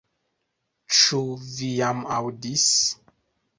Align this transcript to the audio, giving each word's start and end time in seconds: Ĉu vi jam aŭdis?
Ĉu 0.99 1.19
vi 1.51 1.71
jam 1.83 2.03
aŭdis? 2.19 2.67